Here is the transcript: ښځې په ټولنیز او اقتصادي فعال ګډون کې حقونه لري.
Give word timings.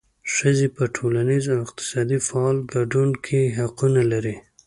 ښځې 0.35 0.67
په 0.75 0.83
ټولنیز 0.95 1.43
او 1.53 1.57
اقتصادي 1.65 2.17
فعال 2.27 2.57
ګډون 2.73 3.09
کې 3.25 3.53
حقونه 3.57 4.01
لري. 4.11 4.35